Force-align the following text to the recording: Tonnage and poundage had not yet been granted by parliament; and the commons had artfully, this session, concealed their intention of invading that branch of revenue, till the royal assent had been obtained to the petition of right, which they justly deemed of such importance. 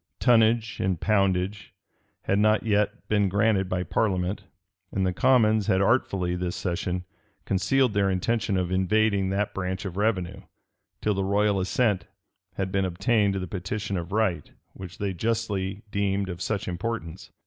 Tonnage 0.19 0.79
and 0.79 0.99
poundage 0.99 1.75
had 2.23 2.39
not 2.39 2.63
yet 2.63 3.07
been 3.07 3.29
granted 3.29 3.69
by 3.69 3.83
parliament; 3.83 4.45
and 4.91 5.05
the 5.05 5.13
commons 5.13 5.67
had 5.67 5.79
artfully, 5.79 6.35
this 6.35 6.55
session, 6.55 7.05
concealed 7.45 7.93
their 7.93 8.09
intention 8.09 8.57
of 8.57 8.71
invading 8.71 9.29
that 9.29 9.53
branch 9.53 9.85
of 9.85 9.97
revenue, 9.97 10.41
till 11.03 11.13
the 11.13 11.23
royal 11.23 11.59
assent 11.59 12.07
had 12.55 12.71
been 12.71 12.83
obtained 12.83 13.33
to 13.33 13.39
the 13.39 13.45
petition 13.45 13.95
of 13.95 14.11
right, 14.11 14.49
which 14.73 14.97
they 14.97 15.13
justly 15.13 15.83
deemed 15.91 16.29
of 16.29 16.41
such 16.41 16.67
importance. 16.67 17.29